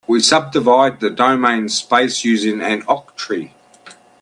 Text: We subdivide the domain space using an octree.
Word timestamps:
We 0.07 0.19
subdivide 0.19 0.99
the 0.99 1.11
domain 1.11 1.69
space 1.69 2.25
using 2.25 2.59
an 2.59 2.81
octree. 2.87 3.51